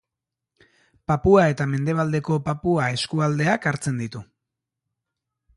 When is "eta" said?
1.53-1.67